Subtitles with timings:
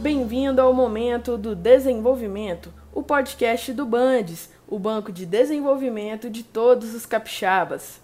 [0.00, 6.94] Bem-vindo ao momento do desenvolvimento, o podcast do Bandes, o banco de desenvolvimento de todos
[6.94, 8.00] os capixabas.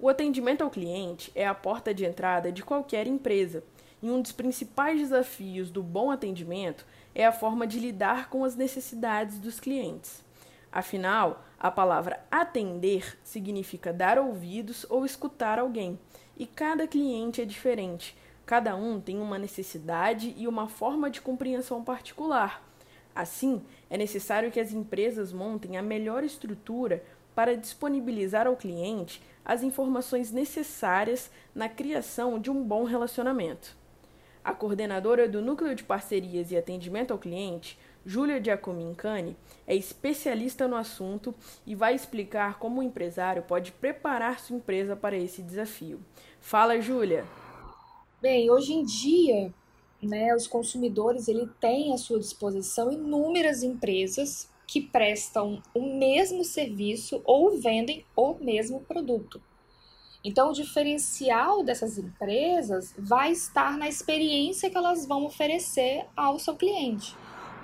[0.00, 3.62] O atendimento ao cliente é a porta de entrada de qualquer empresa,
[4.02, 8.56] e um dos principais desafios do bom atendimento é a forma de lidar com as
[8.56, 10.24] necessidades dos clientes.
[10.72, 15.98] Afinal, a palavra atender significa dar ouvidos ou escutar alguém,
[16.38, 18.16] e cada cliente é diferente.
[18.48, 22.66] Cada um tem uma necessidade e uma forma de compreensão particular.
[23.14, 29.62] Assim, é necessário que as empresas montem a melhor estrutura para disponibilizar ao cliente as
[29.62, 33.76] informações necessárias na criação de um bom relacionamento.
[34.42, 39.36] A coordenadora do Núcleo de Parcerias e Atendimento ao Cliente, Júlia Giacomincani,
[39.66, 41.34] é especialista no assunto
[41.66, 46.00] e vai explicar como o empresário pode preparar sua empresa para esse desafio.
[46.40, 47.26] Fala, Júlia!
[48.20, 49.54] Bem, hoje em dia,
[50.02, 57.22] né, os consumidores ele têm à sua disposição inúmeras empresas que prestam o mesmo serviço
[57.24, 59.40] ou vendem o mesmo produto.
[60.24, 66.56] Então, o diferencial dessas empresas vai estar na experiência que elas vão oferecer ao seu
[66.56, 67.14] cliente.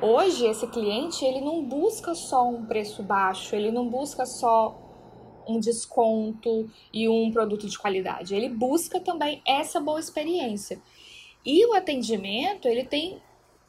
[0.00, 4.83] Hoje, esse cliente ele não busca só um preço baixo, ele não busca só
[5.46, 8.34] um desconto e um produto de qualidade.
[8.34, 10.80] Ele busca também essa boa experiência.
[11.44, 13.20] E o atendimento, ele tem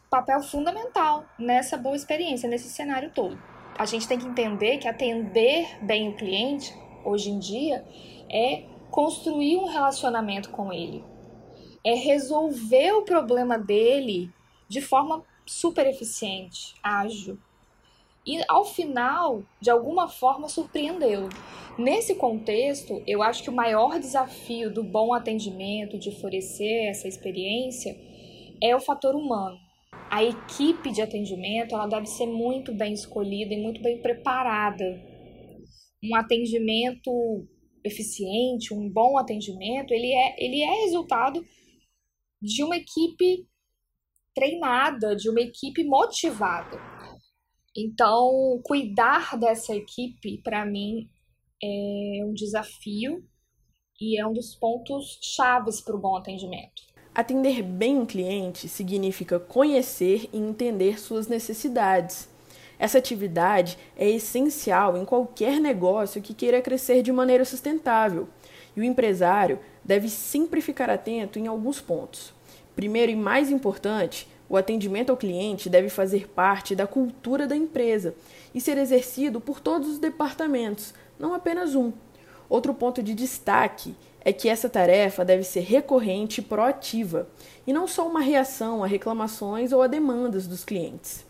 [0.09, 3.37] papel fundamental nessa boa experiência, nesse cenário todo.
[3.77, 7.85] A gente tem que entender que atender bem o cliente, hoje em dia,
[8.29, 11.03] é construir um relacionamento com ele,
[11.83, 14.31] é resolver o problema dele
[14.69, 17.37] de forma super eficiente, ágil.
[18.25, 21.29] E ao final, de alguma forma, surpreendeu.
[21.77, 27.95] Nesse contexto, eu acho que o maior desafio do bom atendimento, de oferecer essa experiência,
[28.63, 29.57] é o fator humano.
[30.09, 34.85] A equipe de atendimento ela deve ser muito bem escolhida e muito bem preparada.
[36.03, 37.11] Um atendimento
[37.83, 41.45] eficiente, um bom atendimento, ele é, ele é resultado
[42.41, 43.45] de uma equipe
[44.33, 46.79] treinada, de uma equipe motivada.
[47.75, 51.09] Então, cuidar dessa equipe, para mim,
[51.61, 53.23] é um desafio
[53.99, 56.83] e é um dos pontos chaves para o bom atendimento.
[57.13, 62.29] Atender bem um cliente significa conhecer e entender suas necessidades
[62.77, 68.27] essa atividade é essencial em qualquer negócio que queira crescer de maneira sustentável,
[68.75, 72.33] e o empresário deve sempre ficar atento em alguns pontos.
[72.75, 78.15] Primeiro e mais importante, o atendimento ao cliente deve fazer parte da cultura da empresa
[78.53, 81.91] e ser exercido por todos os departamentos, não apenas um.
[82.47, 87.27] Outro ponto de destaque é que essa tarefa deve ser recorrente e proativa,
[87.65, 91.25] e não só uma reação a reclamações ou a demandas dos clientes.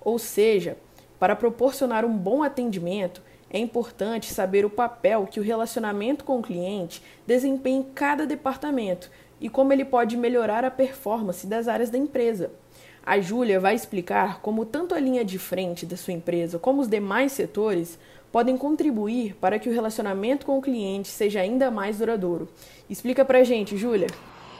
[0.00, 0.76] Ou seja,
[1.18, 6.42] para proporcionar um bom atendimento, é importante saber o papel que o relacionamento com o
[6.42, 9.08] cliente desempenha em cada departamento
[9.40, 12.50] e como ele pode melhorar a performance das áreas da empresa.
[13.04, 16.88] A Júlia vai explicar como tanto a linha de frente da sua empresa como os
[16.88, 17.98] demais setores
[18.32, 22.48] podem contribuir para que o relacionamento com o cliente seja ainda mais duradouro.
[22.88, 24.08] Explica pra gente, Júlia.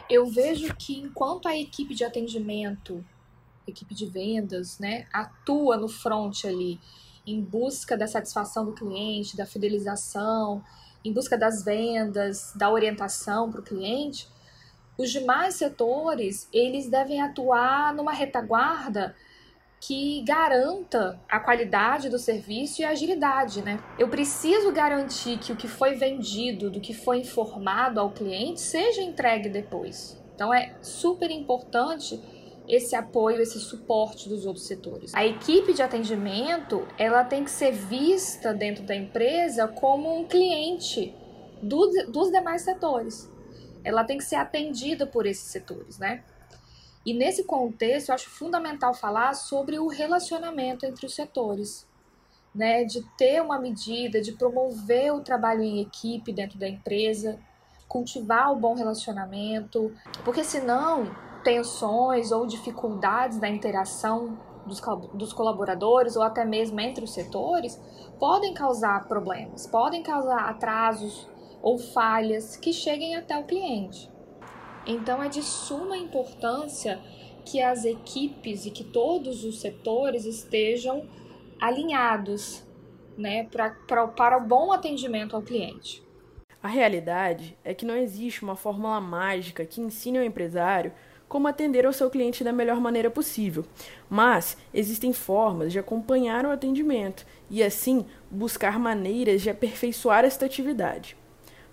[0.09, 3.05] Eu vejo que enquanto a equipe de atendimento
[3.67, 6.79] equipe de vendas, né, atua no front ali
[7.27, 10.63] em busca da satisfação do cliente, da fidelização,
[11.05, 14.29] em busca das vendas, da orientação para o cliente,
[14.97, 19.15] os demais setores eles devem atuar numa retaguarda
[19.87, 23.79] que garanta a qualidade do serviço e a agilidade, né?
[23.99, 29.03] Eu preciso garantir que o que foi vendido, do que foi informado ao cliente, seja
[29.03, 30.19] entregue depois.
[30.35, 32.19] Então é super importante
[32.67, 35.15] esse apoio, esse suporte dos outros setores.
[35.15, 41.15] A equipe de atendimento, ela tem que ser vista dentro da empresa como um cliente
[41.63, 43.31] do, dos demais setores.
[43.85, 46.25] Ela tem que ser atendida por esses setores, né?
[47.05, 51.87] E nesse contexto, eu acho fundamental falar sobre o relacionamento entre os setores,
[52.55, 52.85] né?
[52.85, 57.39] De ter uma medida, de promover o trabalho em equipe dentro da empresa,
[57.87, 59.95] cultivar o bom relacionamento,
[60.25, 61.15] porque senão
[61.45, 64.81] tensões ou dificuldades da interação dos,
[65.13, 67.79] dos colaboradores ou até mesmo entre os setores
[68.19, 71.29] podem causar problemas, podem causar atrasos
[71.65, 74.11] ou falhas que cheguem até o cliente.
[74.87, 77.01] Então é de suma importância
[77.43, 81.09] que as equipes e que todos os setores estejam
[81.59, 82.63] alinhados
[83.17, 86.05] né, pra, pra, para o bom atendimento ao cliente.
[86.63, 90.93] A realidade é que não existe uma fórmula mágica que ensine ao empresário
[91.27, 93.65] como atender ao seu cliente da melhor maneira possível.
[94.11, 101.17] Mas existem formas de acompanhar o atendimento e, assim, buscar maneiras de aperfeiçoar esta atividade.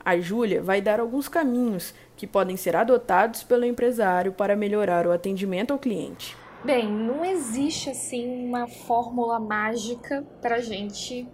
[0.04, 5.12] A Júlia vai dar alguns caminhos que podem ser adotados pelo empresário para melhorar o
[5.12, 6.36] atendimento ao cliente.
[6.66, 11.28] Bem, não existe assim uma fórmula mágica para a gente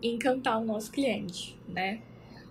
[0.00, 2.02] encantar o nosso cliente, né?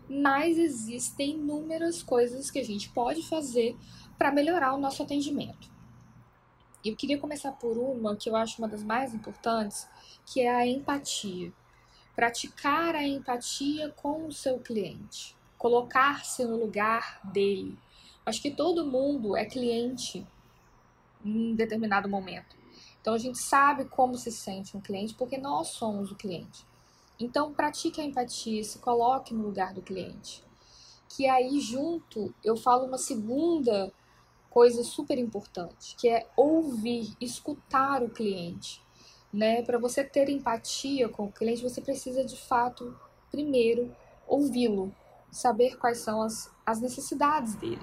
[0.10, 3.76] Mas existem inúmeras coisas que a gente pode fazer
[4.18, 5.72] para melhorar o nosso atendimento.
[6.84, 9.88] Eu queria começar por uma que eu acho uma das mais importantes,
[10.26, 11.54] que é a empatia.
[12.14, 17.80] Praticar a empatia com o seu cliente, colocar-se no lugar dele.
[18.26, 20.28] Acho que todo mundo é cliente
[21.24, 22.54] em determinado momento.
[23.00, 26.66] Então a gente sabe como se sente um cliente porque nós somos o cliente.
[27.18, 30.44] Então pratique a empatia, se coloque no lugar do cliente.
[31.08, 33.90] Que aí junto eu falo uma segunda
[34.50, 38.82] coisa super importante, que é ouvir, escutar o cliente.
[39.32, 39.62] Né?
[39.62, 42.94] Para você ter empatia com o cliente, você precisa de fato
[43.32, 43.96] primeiro
[44.28, 44.94] ouvi-lo,
[45.38, 47.82] saber quais são as, as necessidades dele.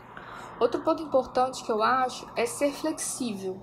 [0.60, 3.62] Outro ponto importante que eu acho é ser flexível.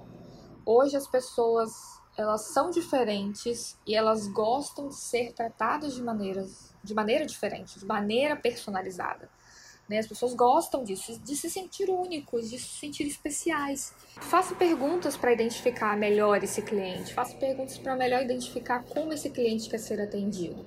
[0.65, 6.93] Hoje as pessoas elas são diferentes e elas gostam de ser tratadas de maneiras de
[6.95, 9.29] maneira diferente, de maneira personalizada.
[9.87, 9.99] Né?
[9.99, 13.93] As pessoas gostam disso, de se sentir únicos, de se sentir especiais.
[14.19, 19.69] Faça perguntas para identificar melhor esse cliente, faça perguntas para melhor identificar como esse cliente
[19.69, 20.65] quer ser atendido.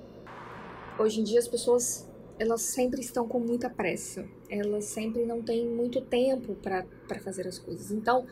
[0.97, 2.07] Hoje em dia as pessoas
[2.41, 7.59] elas sempre estão com muita pressa, elas sempre não têm muito tempo para fazer as
[7.59, 7.91] coisas.
[7.91, 8.25] Então,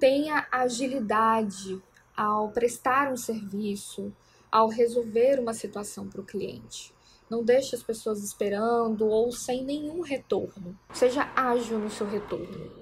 [0.00, 1.78] tenha agilidade
[2.16, 4.10] ao prestar um serviço,
[4.50, 6.94] ao resolver uma situação para o cliente.
[7.28, 10.74] Não deixe as pessoas esperando ou sem nenhum retorno.
[10.94, 12.72] Seja ágil no seu retorno.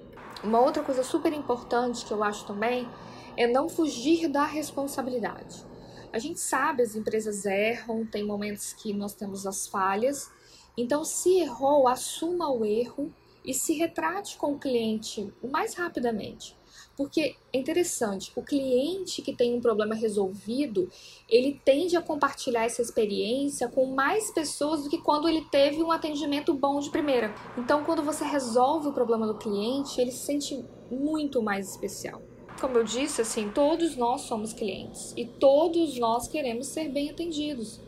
[0.41, 2.87] Uma outra coisa super importante que eu acho também
[3.35, 5.65] é não fugir da responsabilidade.
[6.13, 10.31] A gente sabe, as empresas erram, tem momentos que nós temos as falhas,
[10.75, 13.13] então, se errou, assuma o erro
[13.45, 16.55] e se retrate com o cliente o mais rapidamente.
[16.95, 20.89] Porque é interessante, o cliente que tem um problema resolvido,
[21.27, 25.91] ele tende a compartilhar essa experiência com mais pessoas do que quando ele teve um
[25.91, 27.33] atendimento bom de primeira.
[27.57, 32.21] Então, quando você resolve o problema do cliente, ele se sente muito mais especial.
[32.61, 37.81] Como eu disse, assim, todos nós somos clientes e todos nós queremos ser bem atendidos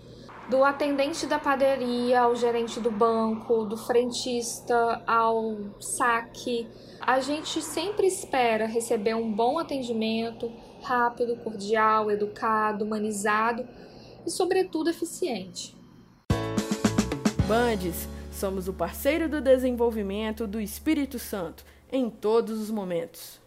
[0.49, 6.67] do atendente da padaria ao gerente do banco, do frentista ao saque.
[7.01, 10.51] A gente sempre espera receber um bom atendimento,
[10.83, 13.67] rápido, cordial, educado, humanizado
[14.25, 15.75] e, sobretudo, eficiente.
[17.47, 23.44] Bandes, somos o parceiro do desenvolvimento do Espírito Santo em todos os momentos.